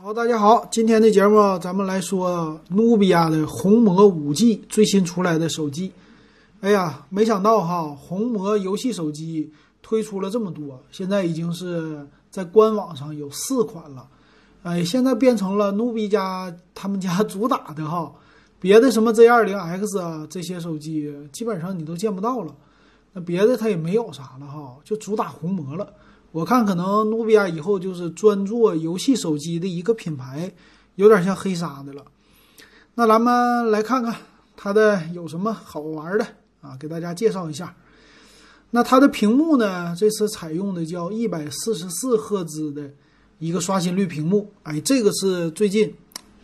[0.00, 5.90] 好，大家好，今天的节目咱们来说努比亚的红魔五 G 最新出来的手机。
[6.60, 14.06] 哎呀，没想到哈，红魔游戏手机推出了这么多，现在已经是在官网上有四款了。
[14.62, 18.12] 哎，现在变成了努比亚他们家主打的哈，
[18.60, 22.54] 别的什么 Z20X 啊这些手机基本上你都见不到了。
[23.12, 25.92] 那别的它也没有啥了哈，就主打红魔了。
[26.30, 30.52] 我看可能努比亚以后就是专做游戏手机的一个品牌，
[30.96, 32.04] 有点像黑鲨的了。
[32.94, 34.14] 那咱们来看看
[34.56, 36.26] 它的有什么好玩的
[36.60, 37.74] 啊，给大家介绍一下。
[38.70, 42.90] 那它的屏幕呢，这次采用的叫一百四十四赫兹的
[43.38, 45.94] 一个刷新率屏幕，哎，这个是最近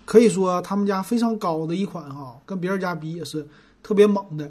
[0.07, 3.47] 可以说他们家非常高的一款哈，跟别人家比也是
[3.83, 4.51] 特别猛的。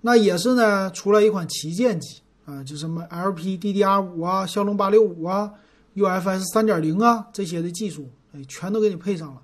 [0.00, 2.20] 那也是呢，出来一款旗舰机。
[2.46, 5.52] 啊，就什么 LPDDR 五啊、骁龙八六五啊、
[5.96, 9.42] UFS 三点零啊这些的技术，哎，全都给你配上了，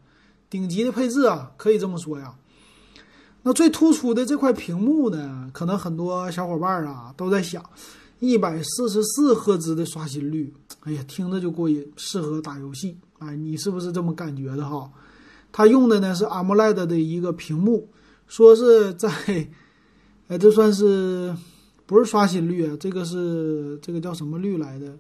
[0.48, 2.32] 顶级的配置啊，可以这么说呀。
[3.42, 7.60] 那最突出的这块屏幕呢，可能很多小伙伴啊都在想，
[8.20, 12.96] 一百四十四赫兹的刷新率，哎呀，听着就过瘾，适合打游戏。
[13.18, 14.88] 哎，你是不是这么感觉的哈？
[15.50, 17.88] 它用的呢是 AMOLED 的一个屏幕，
[18.28, 19.10] 说是在，
[20.28, 21.34] 哎，这算是。
[21.92, 24.96] 不是刷新率啊，这个是这个叫什么率来的？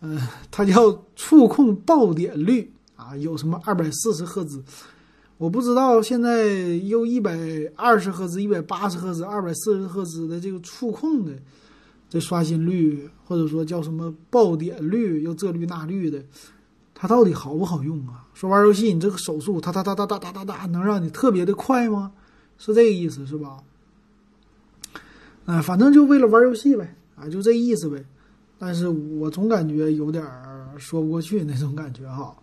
[0.00, 0.16] 嗯，
[0.48, 4.62] 它叫触控爆点率啊，有什么二百四十赫兹？
[5.38, 6.46] 我不知道现在
[6.84, 7.36] 又一百
[7.74, 11.32] 二十赫兹、一百八十赫兹、二百四十赫兹的这个触控的
[12.08, 16.22] 这刷新率，或者说叫什么爆点率，又这率那率的，
[16.94, 18.26] 它到底好不好用啊？
[18.34, 22.12] 说玩游戏你这个手速，它它它它它它它，能让你特别的快吗？
[22.56, 23.58] 是这个意思是吧？
[25.48, 28.04] 哎，反正就为了玩游戏呗，啊，就这意思呗。
[28.58, 30.22] 但是我总感觉有点
[30.76, 32.36] 说不过去那种感觉哈。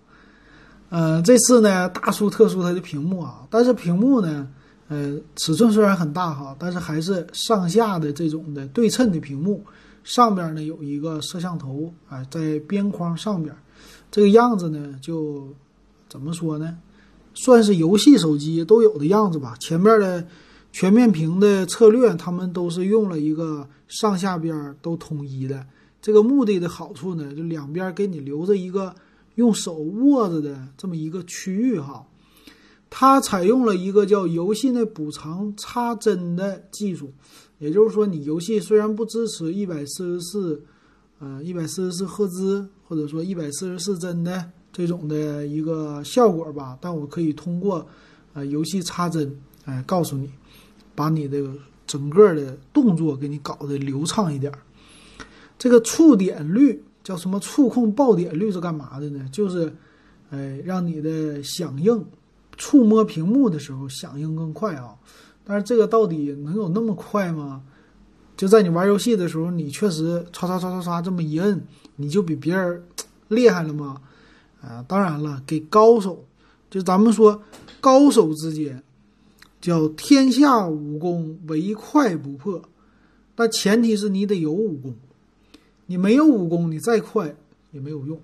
[0.90, 4.48] 呃，这次呢大书特殊它的屏幕啊，但是屏幕呢，
[4.88, 9.64] 呃，尺寸虽然很大哈，但是还是上下的这种的对称的屏幕。
[10.04, 13.56] 上边呢有一个摄像头，哎，在边框上边，
[14.10, 15.48] 这个样子呢就
[16.10, 16.76] 怎么说呢，
[17.36, 19.56] 算是游戏手机都有的样子吧。
[19.60, 20.26] 前面的。
[20.76, 25.66] 全面屏的策略，他们都是用了一个上下边都统一的。
[26.02, 28.94] 这个目的的好处呢，就两边给你留着一个
[29.36, 32.06] 用手握着的这么一个区域哈。
[32.90, 37.10] 它采用了一个叫游戏内补偿插帧的技术，
[37.58, 40.62] 也就是说，你游戏虽然不支持一百四十四，
[41.20, 47.88] 呃，一百四十四赫兹或者说一百四十四帧的这种的一个效果吧，但我可以通过
[48.34, 49.34] 呃游戏插帧，
[49.64, 50.30] 哎，告诉你。
[50.96, 51.44] 把你的
[51.86, 54.60] 整个的动作给你搞得流畅一点儿。
[55.58, 57.40] 这个触点率叫什么？
[57.40, 59.28] 触控爆点率是干嘛的呢？
[59.32, 59.74] 就是，
[60.30, 62.04] 哎，让你的响应、
[62.58, 64.96] 触摸屏幕的时候响应更快啊。
[65.44, 67.62] 但是这个到底能有那么快吗？
[68.36, 71.64] 就在你玩游戏的时候，你确实刷刷刷刷刷这么一摁，
[71.96, 72.84] 你就比别人
[73.28, 74.02] 厉害了吗？
[74.62, 76.26] 啊，当然了，给高手，
[76.70, 77.42] 就咱们说
[77.80, 78.84] 高手之间。
[79.66, 82.62] 叫天下武功唯快不破，
[83.34, 84.94] 但前提是你得有武功，
[85.88, 87.36] 你没有武功，你再快
[87.72, 88.20] 也没有用。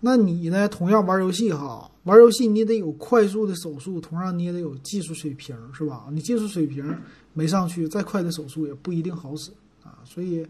[0.00, 0.68] 那你呢？
[0.68, 6.08] 同样玩游戏哈，玩游戏你得有快速的手速，同样你也得有技术水平，是吧？
[6.10, 6.84] 你技术水平
[7.32, 9.52] 没上去，再快的手速也不一定好使
[9.84, 9.94] 啊。
[10.04, 10.44] 所以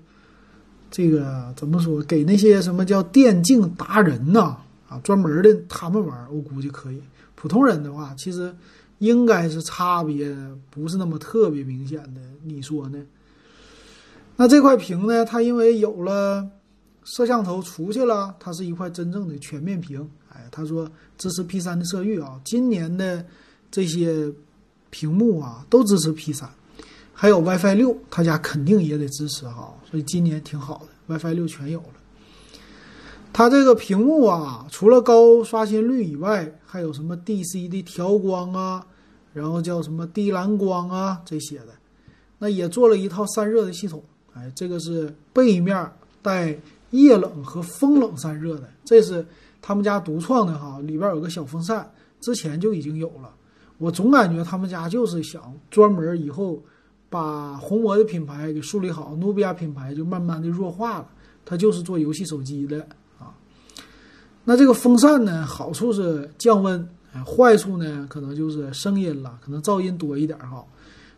[0.90, 2.00] 这个怎么说？
[2.04, 4.56] 给那些什么叫电竞达人呐
[4.88, 7.02] 啊，专门的他们玩，我估计可以。
[7.34, 8.54] 普通人的话，其实。
[9.00, 10.34] 应该是差别
[10.70, 12.98] 不是那么特别明显的，你说呢？
[14.36, 15.24] 那这块屏呢？
[15.24, 16.48] 它因为有了
[17.04, 20.08] 摄像头出去了，它是一块真正的全面屏。
[20.32, 23.24] 哎，他说支持 P 三的色域啊，今年的
[23.70, 24.32] 这些
[24.90, 26.48] 屏幕啊都支持 P 三，
[27.12, 31.99] 还有 WiFi 六，他家肯定也得支持哈，所以今年挺好的，WiFi 六全有了。
[33.32, 38.84] 它这个屏幕啊，除了高刷新率以外，还有什么 DC 的调光啊，
[39.32, 41.68] 然后叫什么低蓝光啊这些的，
[42.38, 44.02] 那也做了一套散热的系统。
[44.34, 45.90] 哎，这个是背面
[46.20, 46.56] 带
[46.90, 49.24] 液冷和风冷散热的，这是
[49.62, 51.88] 他们家独创的哈，里边有个小风扇，
[52.20, 53.32] 之前就已经有了。
[53.78, 56.62] 我总感觉他们家就是想专门以后
[57.08, 61.08] 把红魔的品牌给树立好，努比亚品牌就慢慢的弱化了，
[61.44, 62.86] 它就是做游戏手机的。
[64.50, 66.84] 那这个风扇呢，好处是降温，
[67.24, 70.66] 坏处呢可能就是声音了，可能噪音多一点哈。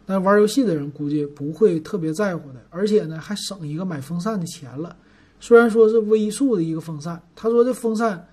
[0.04, 4.94] 但玩游戏的人估计不会特别在乎的，而且呢还省一个买风扇的钱了。
[5.40, 8.28] 虽然说是微速的一个风扇，他说这风扇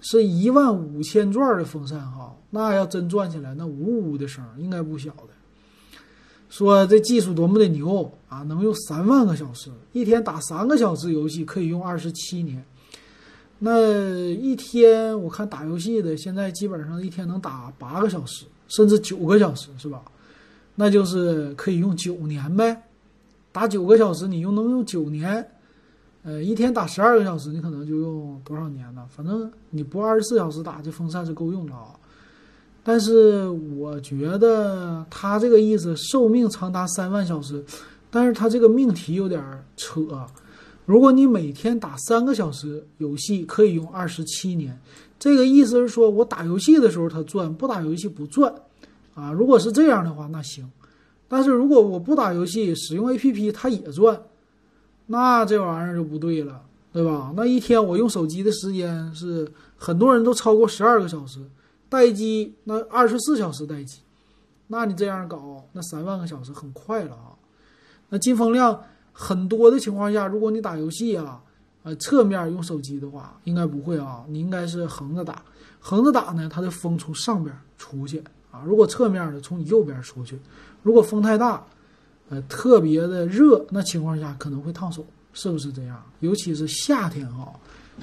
[0.00, 5.28] 是一万五千转的风扇哈，那要真转起来，那呜呜的声应该不小的。
[6.48, 12.64] 说这技术多么的牛啊，能用三万个小时，一天打三个小时游戏可以用二十七年。
[13.62, 13.78] 那
[14.30, 20.02] 一天我看打游戏的，现在基本上一天能打八个小时，甚至九个小时，是吧？
[20.74, 22.84] 那就是可以用九年呗。
[23.52, 25.46] 打九个小时，你又能用九年。
[26.22, 29.04] 呃，一天打十二个小时，你可能就用多少年呢？
[29.14, 31.88] 反正你不二十四小时打，这风扇是够用的啊。
[32.82, 33.46] 但是
[33.76, 37.62] 我觉得他这个意思，寿命长达三万小时，
[38.10, 39.42] 但是他这个命题有点
[39.76, 40.00] 扯。
[40.90, 44.76] 如果你每天打三个小时游戏，可以用二十七年，
[45.20, 48.52] 这个意思是说我打游戏的时候它转，不打游戏不转
[49.14, 49.30] 啊。
[49.30, 50.68] 如果是这样的话，那行。
[51.28, 54.20] 但是如果我不打游戏，使用 APP 它也转。
[55.06, 56.60] 那这玩意儿就不对了，
[56.92, 57.32] 对吧？
[57.36, 61.38] 那一天我用手机的时间是很多人都超过十二个小时，
[61.88, 63.98] 待机那二十四小时待机，
[64.66, 67.38] 那你这样搞，那三万个小时很快了啊。
[68.08, 71.40] 那进风量很多的情况下，如果你打游戏啊，
[71.82, 75.42] 呃，侧面用手机的话，应该不会啊，你应该是横着打，
[75.78, 80.38] 横着打呢，它的风从上边出去啊，如果侧面的从你右边出去，
[80.82, 81.62] 如果风太大。
[82.32, 86.00] 呃，特别的热，那情况下可能会烫手，是不是这样？
[86.20, 87.52] 尤其是夏天哈，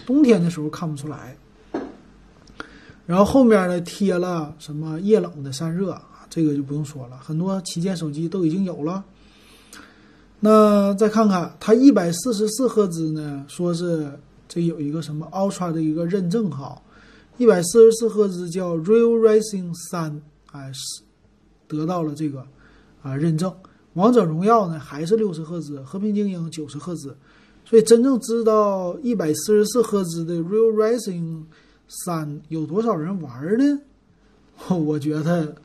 [0.05, 1.37] 冬天的时候看不出来。
[3.05, 9.01] 然后后面呢贴了什么液冷的散热啊，这个就不用说了，很多旗舰手机都已经有了。
[10.39, 14.11] 那再看看它一百四十四赫兹呢，说是
[14.47, 16.81] 这有一个什么 Ultra 的一个认证哈，
[17.37, 21.03] 一百四十四赫兹叫 Real Rising 三，哎是
[21.67, 22.45] 得到了这个
[23.01, 23.53] 啊认证。
[23.93, 27.17] 王者荣耀呢还是六十赫兹，和平精英九十赫兹，
[27.65, 31.45] 所以真正知道一百四十四赫兹的 Real Rising
[31.87, 33.81] 三有多少人玩呢？
[34.69, 35.55] 我觉得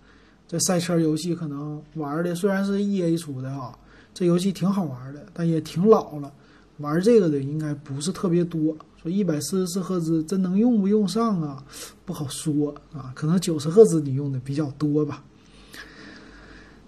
[0.48, 3.78] 这赛车游戏可能玩的虽然是 EA 出的啊，
[4.14, 6.32] 这游戏挺好玩的，但也挺老了，
[6.78, 8.76] 玩这个的应该不是特别多。
[9.02, 11.64] 说一百四十四赫兹真能用不用上啊？
[12.04, 15.24] 不好说啊，可能九十赫兹你用的比较多吧。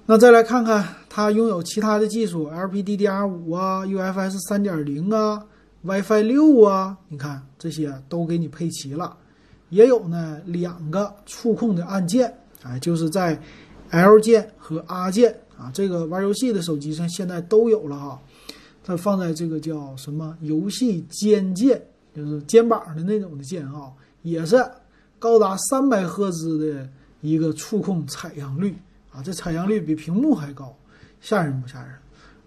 [0.06, 5.44] 那再来看看，它拥有其他的技术，LPDDR5 啊，UFS 3.0啊
[5.82, 9.16] ，WiFi 六啊，你看这些都给你配齐了。
[9.70, 12.32] 也有呢两个触控的按键，
[12.62, 13.40] 哎，就是在
[13.90, 18.20] L 键和 R 键啊，这个玩游戏的手机上现在都有了哈。
[18.82, 21.82] 它放在这个叫什么游戏肩键，
[22.14, 23.90] 就是肩膀的那种的键啊，
[24.22, 24.62] 也是
[25.18, 26.88] 高达三百赫兹的
[27.22, 28.76] 一个触控采样率。
[29.10, 30.76] 啊，这采样率比屏幕还高，
[31.20, 31.94] 吓人不吓人？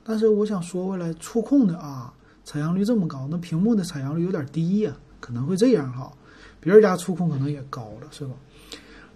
[0.04, 2.14] 但是我想说回来，触控的啊，
[2.44, 6.12] 采样率这么高，那屏幕的采样率有点低呀，可能会这样哈。
[6.60, 8.34] 别人家触控可能也高了，是吧？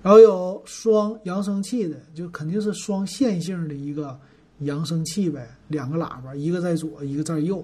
[0.04, 4.20] 然后有双扬声器的，就肯定是双线性的一个
[4.60, 7.64] 扬声器呗，两个喇叭，一个在左，一个在右，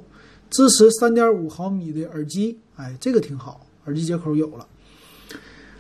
[0.50, 4.68] 支持三点五毫米的耳机，哎，这个挺好，耳机接口有了。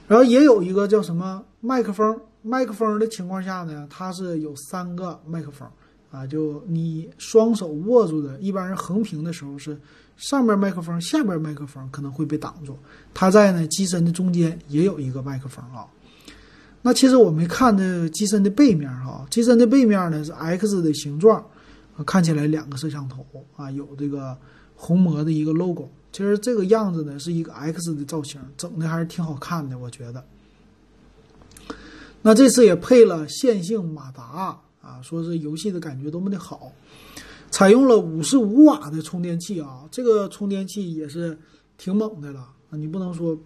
[0.07, 2.19] 然后也有一个叫什么麦克风。
[2.43, 5.67] 麦克风的情况下呢，它是有三个麦克风，
[6.11, 9.77] 啊，就你双手握住的，一般人横屏的时候是
[10.15, 12.77] 上边麦克风，下边麦克风可能会被挡住。
[13.13, 15.85] 它在呢机身的中间也有一个麦克风啊。
[16.81, 21.45] 那其实我没看这机身的背面哈，机身的背面呢是 X 的形状，
[22.05, 24.37] 看起来两个摄像头啊，有这个
[24.75, 25.89] 红魔的一个 logo。
[26.13, 30.23] 其实这个样子呢是一个 X 的造型，整的还是挺好看的，我觉得。
[32.21, 36.71] 那这次也配了线性马达啊，说是游戏的感觉多么的好，
[37.51, 41.37] 采用了五十五瓦的充电器啊，这个充电器也是
[41.77, 43.37] 挺猛的了，你不能说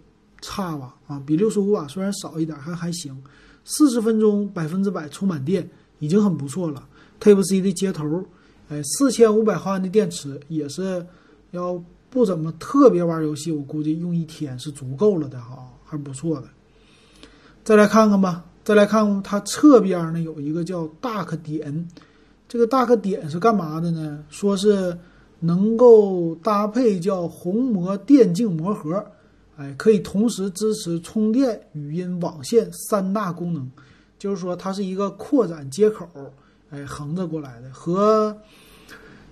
[0.42, 3.16] 差吧啊，比六十五瓦虽然少一点还还行，
[3.64, 5.66] 四十分钟百分之百充满电
[6.00, 6.86] 已经很不错了。
[7.18, 8.22] Type C 的接头，
[8.68, 11.06] 哎，四千五百毫安的电池也是
[11.52, 16.48] 要不怎么特别玩游戏，我估计用一天是足够了的哈，还不错的。
[17.64, 18.44] 再来看看吧。
[18.64, 21.88] 再来看看它侧边呢，有一个叫 Dock 点，
[22.46, 24.22] 这个 Dock 点是干嘛的呢？
[24.28, 24.96] 说是
[25.40, 29.04] 能够搭配叫虹膜电竞魔盒，
[29.56, 33.70] 哎，可以同时支持充电、语音、网线三大功能。
[34.18, 36.08] 就是说它是一个扩展接口，
[36.70, 38.36] 哎，横着过来的，和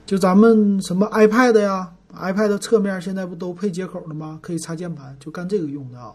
[0.04, 4.38] 就咱们什么 iPad 呀，iPad 侧面现在不都配接口了吗？
[4.42, 6.12] 可以插键盘，就干这个用的啊。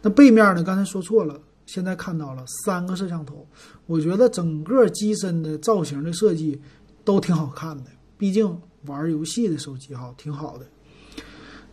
[0.00, 0.62] 那背面呢？
[0.62, 1.40] 刚才说错了。
[1.64, 3.46] 现在看到了三个摄像头，
[3.86, 6.60] 我觉得整个机身的造型的设计
[7.04, 7.84] 都挺好看的。
[8.18, 10.66] 毕竟玩游戏的手机哈，挺好的。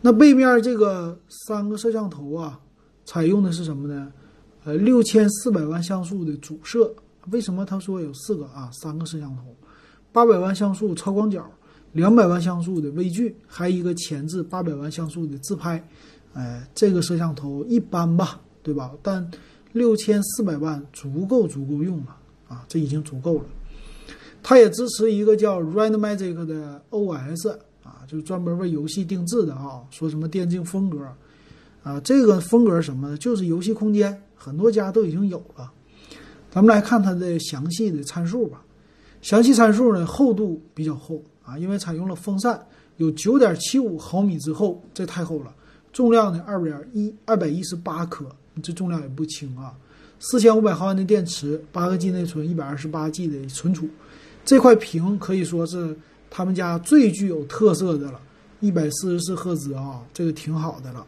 [0.02, 2.58] 那背面这个三个摄像头啊，
[3.04, 4.12] 采用的是什么呢？
[4.64, 6.92] 呃，六千四百万像素的主摄。
[7.30, 8.70] 为什么他说有四个啊？
[8.72, 9.42] 三个摄像头，
[10.10, 11.44] 八百万像素超广角，
[11.92, 15.86] 两百万像素的微距，还有一个前置八百万像素的自拍。
[16.32, 18.90] 哎，这个摄像头一般吧，对吧？
[19.02, 19.30] 但
[19.72, 22.16] 六千四百万足够足够用了
[22.48, 23.44] 啊，这已经足够了。
[24.42, 27.58] 它也支持一个叫 Red Magic 的 OS，
[28.10, 29.80] 就专门为游戏定制的啊。
[29.90, 31.06] 说什么电竞风格
[31.82, 35.70] 啊，这个风格什么的，就是游戏空间，很多家都已经有了。
[36.50, 38.62] 咱们来看它的详细的参数吧。
[39.22, 42.60] 详细参数呢，厚度比较厚啊，因为采用了风扇，
[42.96, 45.54] 有九点七五毫米之厚，这太厚了。
[45.92, 48.24] 重量呢，二点一二百一十八克，
[48.62, 49.74] 这重量也不轻啊。
[50.18, 53.88] 四千五百毫安的电池，八个 G 内存，一百二十八 G 的存储。
[54.44, 55.96] 这块屏可以说是
[56.30, 58.20] 他们家最具有特色的了，
[58.60, 61.06] 一百四十四赫兹啊，这个挺好的了。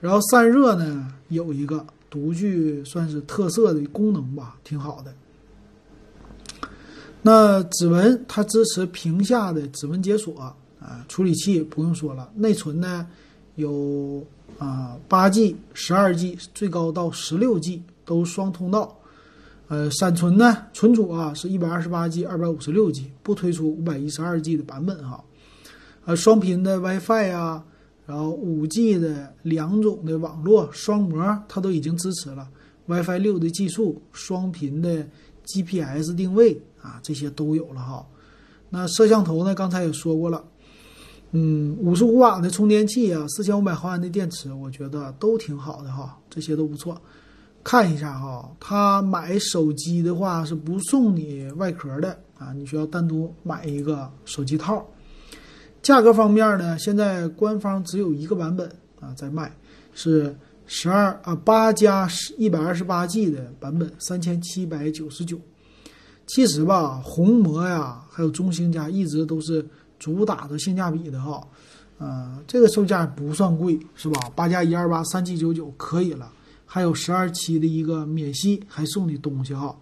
[0.00, 1.84] 然后散热呢，有一个。
[2.08, 5.12] 独具算是特色的功能吧，挺好的。
[7.20, 10.56] 那指纹它支持屏下的指纹解锁啊，
[11.08, 13.06] 处理器不用说了，内存呢
[13.56, 14.24] 有
[14.56, 18.96] 啊八 G、十二 G，最高到十六 G 都双通道。
[19.68, 25.24] 呃，闪存呢存储啊是一百二十八 G、二百五十六 G，不推出五百一十二 G 的版本哈。
[26.04, 27.64] 呃，双频的 WiFi 啊。
[28.06, 32.48] 然后五 G 的两种的网络双模，它都已经支持了
[32.86, 35.04] WiFi 六的技术，双频的
[35.44, 38.06] GPS 定位啊，这些都有了哈。
[38.70, 39.56] 那摄像头呢？
[39.56, 40.44] 刚才也说过了，
[41.32, 46.96] 嗯，五十五瓦的充电器啊，四千五百毫安的电池，我觉得都挺好的哈，这些都不错。
[47.68, 54.86] 看一下哈，他买手机的话是不送你外壳的啊，你需要单独买一个手机套。
[55.82, 58.70] 价格方面呢，现在官方只有一个版本
[59.00, 59.52] 啊在卖，
[59.92, 60.32] 是
[60.68, 65.36] 十二啊八加十一百二十八 G 的版本，三千七百九十九。
[66.24, 69.66] 其实吧，红魔呀，还有中兴家一直都是
[69.98, 71.44] 主打的性价比的哈，
[71.98, 74.30] 呃，这个售价不算贵是吧？
[74.36, 76.30] 八加一二八三七九九可以了，
[76.66, 79.74] 还有十二期的一个免息，还送你东西哈。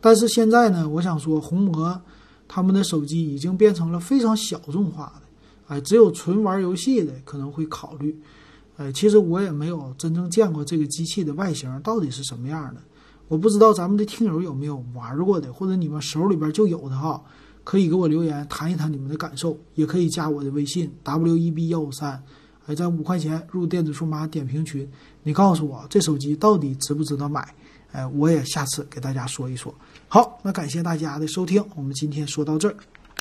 [0.00, 2.00] 但是现在呢，我想说，红魔
[2.46, 5.22] 他们的手机已经变成了非常小众化的。
[5.68, 8.16] 哎，只有纯玩游戏的可能会考虑。
[8.76, 12.80] 哎，其实我也没有真正见过这个机器的外形到底是什么样的。
[13.26, 17.20] 我不知道咱们的听友有没有玩过的，或者你们手里边就有的哈，
[17.64, 22.22] 可以给我留言谈一谈你们的感受，也可以加我的微信 w e b 幺五三，
[22.66, 24.88] 哎，在五块钱入电子数码点评群，
[25.22, 27.54] 你告诉我这手机到底值不值得买？
[27.92, 29.74] 哎，我也下次给大家说一说。
[30.08, 32.76] 好，那感谢大家的收听，我们今天说到这儿。